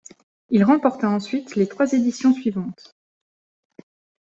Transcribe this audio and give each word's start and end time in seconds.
Il 0.49 0.63
remporta 0.63 1.07
ensuite 1.07 1.55
les 1.55 1.67
trois 1.67 1.93
éditions 1.93 2.33
suivantes. 2.33 2.95